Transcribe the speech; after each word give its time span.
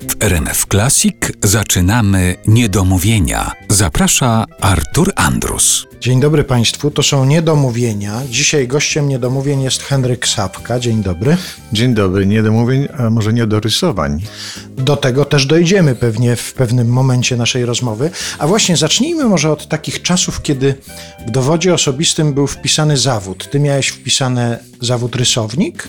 W 0.00 0.22
RMF 0.22 0.66
Classic 0.66 1.16
zaczynamy 1.44 2.36
niedomówienia. 2.46 3.52
Zaprasza 3.68 4.44
Artur 4.60 5.12
Andrus. 5.16 5.86
Dzień 6.00 6.20
dobry 6.20 6.44
Państwu, 6.44 6.90
to 6.90 7.02
są 7.02 7.24
niedomówienia. 7.24 8.22
Dzisiaj 8.30 8.68
gościem 8.68 9.08
niedomówień 9.08 9.62
jest 9.62 9.82
Henryk 9.82 10.28
Sapka. 10.28 10.80
Dzień 10.80 11.02
dobry. 11.02 11.36
Dzień 11.72 11.94
dobry, 11.94 12.26
niedomówień, 12.26 12.88
a 12.98 13.10
może 13.10 13.32
niedorysowań. 13.32 14.22
Do 14.76 14.96
tego 14.96 15.24
też 15.24 15.46
dojdziemy 15.46 15.94
pewnie 15.94 16.36
w 16.36 16.54
pewnym 16.54 16.88
momencie 16.88 17.36
naszej 17.36 17.64
rozmowy. 17.64 18.10
A 18.38 18.46
właśnie 18.46 18.76
zacznijmy 18.76 19.24
może 19.24 19.52
od 19.52 19.68
takich 19.68 20.02
czasów, 20.02 20.42
kiedy 20.42 20.74
w 21.26 21.30
dowodzie 21.30 21.74
osobistym 21.74 22.34
był 22.34 22.46
wpisany 22.46 22.96
zawód. 22.96 23.50
Ty 23.50 23.60
miałeś 23.60 23.88
wpisane 23.88 24.58
zawód 24.80 25.16
rysownik? 25.16 25.88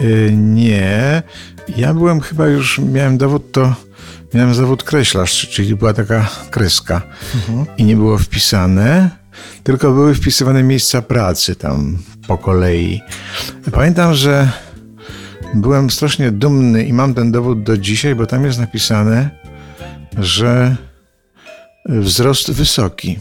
Yy, 0.00 0.32
nie, 0.32 1.22
ja 1.76 1.94
byłem 1.94 2.20
chyba 2.20 2.46
już, 2.46 2.78
miałem 2.78 3.18
dowód, 3.18 3.52
to 3.52 3.74
miałem 4.34 4.54
zawód 4.54 4.82
kreślarz, 4.82 5.48
czyli 5.48 5.74
była 5.74 5.92
taka 5.92 6.30
kreska. 6.50 7.02
I 7.78 7.84
nie 7.84 7.96
było 7.96 8.18
wpisane, 8.18 9.10
tylko 9.62 9.92
były 9.92 10.14
wpisywane 10.14 10.62
miejsca 10.62 11.02
pracy 11.02 11.56
tam 11.56 11.98
po 12.28 12.38
kolei. 12.38 13.00
Pamiętam, 13.72 14.14
że 14.14 14.48
byłem 15.54 15.90
strasznie 15.90 16.30
dumny 16.30 16.84
i 16.84 16.92
mam 16.92 17.14
ten 17.14 17.32
dowód 17.32 17.62
do 17.62 17.78
dzisiaj, 17.78 18.14
bo 18.14 18.26
tam 18.26 18.44
jest 18.44 18.58
napisane, 18.58 19.30
że 20.18 20.76
wzrost 21.88 22.50
wysoki. 22.50 23.18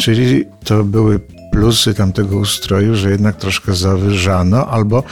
Czyli 0.00 0.44
to 0.64 0.84
były 0.84 1.20
plusy 1.64 1.94
tamtego 1.94 2.36
ustroju, 2.36 2.94
że 2.94 3.10
jednak 3.10 3.36
troszkę 3.36 3.74
zawyżano 3.74 4.66
albo 4.66 5.02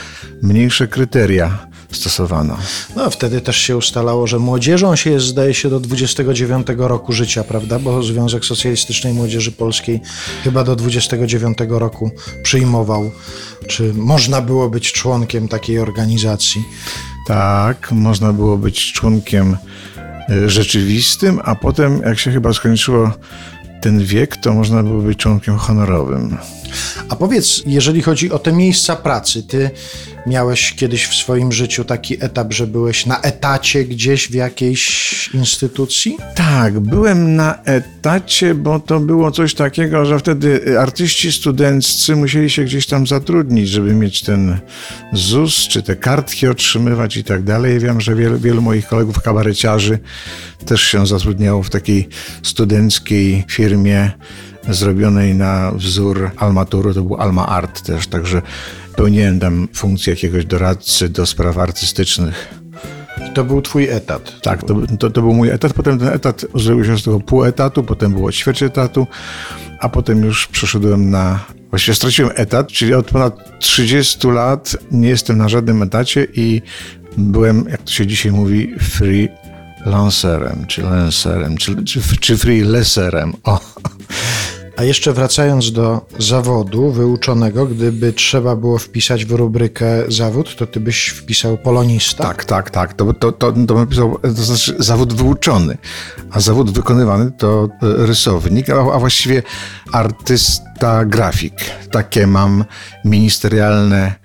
mniejsze 0.41 0.87
kryteria 0.87 1.67
stosowano. 1.91 2.57
No, 2.95 3.09
wtedy 3.09 3.41
też 3.41 3.57
się 3.57 3.77
ustalało, 3.77 4.27
że 4.27 4.39
młodzieżą 4.39 4.95
się 4.95 5.09
jest, 5.11 5.25
zdaje 5.25 5.53
się, 5.53 5.69
do 5.69 5.79
29 5.79 6.67
roku 6.77 7.13
życia, 7.13 7.43
prawda? 7.43 7.79
Bo 7.79 8.03
Związek 8.03 8.45
Socjalistycznej 8.45 9.13
Młodzieży 9.13 9.51
Polskiej 9.51 10.01
chyba 10.43 10.63
do 10.63 10.75
29 10.75 11.57
roku 11.69 12.11
przyjmował, 12.43 13.11
czy 13.67 13.93
można 13.93 14.41
było 14.41 14.69
być 14.69 14.91
członkiem 14.91 15.47
takiej 15.47 15.79
organizacji. 15.79 16.63
Tak, 17.27 17.91
można 17.91 18.33
było 18.33 18.57
być 18.57 18.93
członkiem 18.93 19.57
y, 20.29 20.49
rzeczywistym, 20.49 21.39
a 21.43 21.55
potem, 21.55 22.01
jak 22.05 22.19
się 22.19 22.31
chyba 22.31 22.53
skończyło 22.53 23.11
ten 23.83 23.99
wiek, 24.03 24.37
to 24.37 24.53
można 24.53 24.83
było 24.83 25.01
być 25.01 25.17
członkiem 25.17 25.57
honorowym. 25.57 26.37
A 27.09 27.15
powiedz, 27.15 27.63
jeżeli 27.65 28.01
chodzi 28.01 28.31
o 28.31 28.39
te 28.39 28.51
miejsca 28.51 28.95
pracy, 28.95 29.43
ty 29.43 29.69
miałeś 30.27 30.73
kiedyś 30.73 31.05
w 31.05 31.15
swoim 31.15 31.51
życiu 31.51 31.83
taki 31.83 32.23
etap, 32.23 32.53
że 32.53 32.67
byłeś 32.67 33.05
na 33.05 33.21
etacie 33.21 33.85
gdzieś 33.85 34.27
w 34.27 34.33
jakiejś 34.33 35.29
instytucji? 35.33 36.17
Tak, 36.35 36.79
byłem 36.79 37.35
na 37.35 37.63
etacie, 37.63 38.55
bo 38.55 38.79
to 38.79 38.99
było 38.99 39.31
coś 39.31 39.53
takiego, 39.53 40.05
że 40.05 40.19
wtedy 40.19 40.79
artyści 40.79 41.31
studenccy 41.31 42.15
musieli 42.15 42.49
się 42.49 42.63
gdzieś 42.63 42.87
tam 42.87 43.07
zatrudnić, 43.07 43.69
żeby 43.69 43.93
mieć 43.93 44.21
ten 44.21 44.59
ZUS, 45.13 45.67
czy 45.67 45.83
te 45.83 45.95
kartki 45.95 46.47
otrzymywać 46.47 47.17
i 47.17 47.23
tak 47.23 47.43
dalej. 47.43 47.79
Wiem, 47.79 48.01
że 48.01 48.15
wielu, 48.15 48.39
wielu 48.39 48.61
moich 48.61 48.87
kolegów 48.87 49.21
kabareciarzy 49.21 49.99
też 50.65 50.81
się 50.81 51.07
zatrudniało 51.07 51.63
w 51.63 51.69
takiej 51.69 52.09
studenckiej 52.43 53.45
firmie 53.47 54.11
zrobionej 54.69 55.35
na 55.35 55.71
wzór 55.71 56.31
Almaturu, 56.37 56.93
to 56.93 57.01
był 57.01 57.15
Alma 57.15 57.47
Art 57.47 57.81
też, 57.81 58.07
także 58.07 58.41
pełniłem 58.95 59.39
tam 59.39 59.67
funkcję 59.73 60.13
jakiegoś 60.13 60.45
doradcy 60.45 61.09
do 61.09 61.25
spraw 61.25 61.57
artystycznych. 61.57 62.53
To 63.33 63.43
był 63.43 63.61
twój 63.61 63.89
etat. 63.89 64.41
Tak, 64.41 64.63
to, 64.63 64.75
to, 64.99 65.09
to 65.09 65.21
był 65.21 65.33
mój 65.33 65.49
etat. 65.49 65.73
Potem 65.73 65.99
ten 65.99 66.07
etat 66.07 66.45
zrobił 66.55 66.85
się 66.85 66.97
z 66.97 67.03
tego 67.03 67.19
pół 67.19 67.43
etatu, 67.43 67.83
potem 67.83 68.13
było 68.13 68.31
ćwierć 68.31 68.63
etatu, 68.63 69.07
a 69.79 69.89
potem 69.89 70.23
już 70.23 70.47
przeszedłem 70.47 71.09
na. 71.09 71.39
Właściwie 71.69 71.95
straciłem 71.95 72.31
etat, 72.35 72.67
czyli 72.67 72.93
od 72.93 73.05
ponad 73.05 73.59
30 73.59 74.27
lat 74.27 74.77
nie 74.91 75.09
jestem 75.09 75.37
na 75.37 75.49
żadnym 75.49 75.83
etacie 75.83 76.27
i 76.33 76.61
byłem, 77.17 77.65
jak 77.69 77.81
to 77.81 77.91
się 77.91 78.07
dzisiaj 78.07 78.31
mówi, 78.31 78.73
free 78.79 79.29
lancerem, 79.85 80.65
czy 80.67 80.81
lancerem, 80.81 81.57
czy, 81.57 81.83
czy, 81.83 82.01
czy 82.19 82.37
freelancerem. 82.37 83.33
O. 83.43 83.59
A 84.77 84.83
jeszcze 84.83 85.13
wracając 85.13 85.71
do 85.71 86.05
zawodu 86.19 86.91
wyuczonego, 86.91 87.65
gdyby 87.65 88.13
trzeba 88.13 88.55
było 88.55 88.77
wpisać 88.77 89.25
w 89.25 89.31
rubrykę 89.31 89.85
zawód, 90.07 90.55
to 90.55 90.67
ty 90.67 90.79
byś 90.79 91.07
wpisał 91.07 91.57
polonista? 91.57 92.23
Tak, 92.23 92.45
tak, 92.45 92.69
tak. 92.69 92.93
To, 92.93 93.13
to, 93.13 93.31
to, 93.31 93.51
to 93.51 93.75
bym 93.75 93.87
pisał, 93.87 94.19
to 94.21 94.43
znaczy 94.43 94.75
zawód 94.79 95.13
wyuczony, 95.13 95.77
a 96.31 96.39
zawód 96.39 96.71
wykonywany 96.71 97.31
to 97.31 97.69
e, 97.81 98.05
rysownik, 98.05 98.69
a, 98.69 98.93
a 98.93 98.99
właściwie 98.99 99.43
artysta 99.91 101.05
grafik. 101.05 101.53
Takie 101.91 102.27
mam 102.27 102.65
ministerialne 103.05 104.15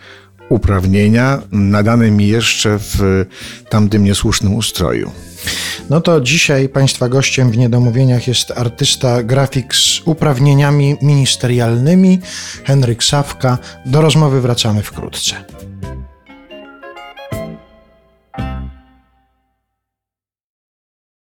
uprawnienia, 0.49 1.43
nadane 1.53 2.11
mi 2.11 2.29
jeszcze 2.29 2.79
w 2.79 3.27
tamtym 3.69 4.05
niesłusznym 4.05 4.55
ustroju. 4.55 5.11
No 5.91 6.01
to 6.01 6.21
dzisiaj 6.21 6.69
Państwa 6.69 7.09
gościem 7.09 7.51
w 7.51 7.57
Niedomówieniach 7.59 8.29
jest 8.29 8.51
artysta 8.51 9.23
grafik 9.23 9.75
z 9.75 10.01
uprawnieniami 10.05 10.97
ministerialnymi, 11.03 12.21
Henryk 12.65 13.05
Sawka. 13.05 13.59
Do 13.87 14.01
rozmowy 14.01 14.41
wracamy 14.41 14.83
wkrótce. 14.83 15.58